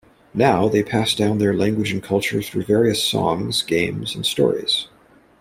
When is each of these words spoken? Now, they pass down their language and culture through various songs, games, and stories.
Now, 0.33 0.67
they 0.67 0.81
pass 0.81 1.13
down 1.13 1.37
their 1.37 1.53
language 1.53 1.91
and 1.91 2.01
culture 2.01 2.41
through 2.41 2.63
various 2.63 3.03
songs, 3.03 3.61
games, 3.61 4.15
and 4.15 4.25
stories. 4.25 4.87